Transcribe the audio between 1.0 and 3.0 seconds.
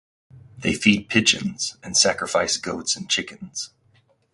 pigeons and sacrifice goats